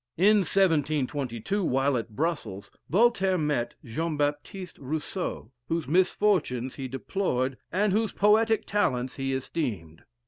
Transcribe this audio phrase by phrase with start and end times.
[0.17, 7.93] In 1722, while at Brussels, Voltaire met Jean Baptiste Rousseau, whose misfortunes he deplored, and
[7.93, 10.01] whose poetic talents he esteemed.